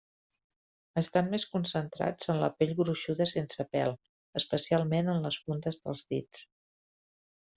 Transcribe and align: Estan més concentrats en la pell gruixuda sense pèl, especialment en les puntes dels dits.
Estan 1.01 1.27
més 1.33 1.43
concentrats 1.55 2.31
en 2.33 2.39
la 2.43 2.49
pell 2.61 2.71
gruixuda 2.79 3.27
sense 3.33 3.67
pèl, 3.77 3.93
especialment 4.41 5.11
en 5.13 5.23
les 5.29 5.37
puntes 5.51 5.79
dels 5.85 6.05
dits. 6.15 6.43